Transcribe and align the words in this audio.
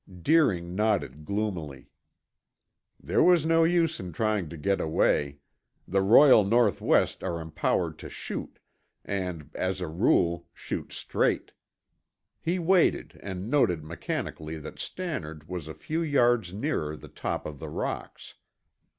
Deering 0.23 0.73
nodded 0.73 1.25
gloomily. 1.25 1.91
There 2.99 3.21
was 3.21 3.45
no 3.45 3.63
use 3.63 3.99
in 3.99 4.13
trying 4.13 4.49
to 4.49 4.57
get 4.57 4.81
away; 4.81 5.37
the 5.87 6.01
Royal 6.01 6.43
North 6.43 6.81
West 6.81 7.23
are 7.23 7.39
empowered 7.39 7.99
to 7.99 8.09
shoot, 8.09 8.57
and, 9.05 9.51
as 9.53 9.79
a 9.79 9.85
rule, 9.87 10.47
shoot 10.55 10.91
straight. 10.91 11.51
He 12.39 12.57
waited 12.57 13.19
and 13.21 13.47
noted 13.47 13.83
mechanically 13.83 14.57
that 14.57 14.79
Stannard 14.79 15.47
was 15.47 15.67
a 15.67 15.75
few 15.75 16.01
yards 16.01 16.51
nearer 16.51 16.97
the 16.97 17.07
top 17.07 17.45
of 17.45 17.59
the 17.59 17.69
rocks. 17.69 18.33